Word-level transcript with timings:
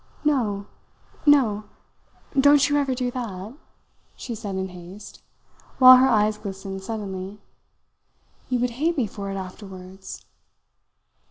"No! 0.23 0.65
No! 1.27 1.65
Don't 2.33 2.67
you 2.67 2.75
ever 2.75 2.95
do 2.95 3.11
that," 3.11 3.53
she 4.15 4.33
said 4.33 4.55
in 4.55 4.69
haste, 4.69 5.21
while 5.77 5.97
her 5.97 6.07
eyes 6.09 6.39
glistened 6.39 6.81
suddenly. 6.81 7.39
"You 8.49 8.57
would 8.61 8.71
hate 8.81 8.97
me 8.97 9.05
for 9.05 9.29
it 9.29 9.35
afterwards!" 9.35 10.25